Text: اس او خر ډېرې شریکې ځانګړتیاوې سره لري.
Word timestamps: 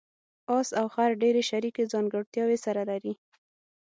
اس 0.57 0.67
او 0.79 0.85
خر 0.95 1.09
ډېرې 1.21 1.41
شریکې 1.49 1.83
ځانګړتیاوې 1.93 2.57
سره 2.65 2.81
لري. 2.89 3.13